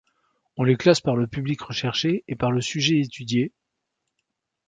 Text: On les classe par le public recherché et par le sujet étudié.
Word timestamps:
On 0.57 0.63
les 0.63 0.77
classe 0.77 0.99
par 0.99 1.15
le 1.15 1.27
public 1.27 1.61
recherché 1.61 2.23
et 2.27 2.35
par 2.35 2.51
le 2.51 2.59
sujet 2.59 3.01
étudié. 3.01 3.53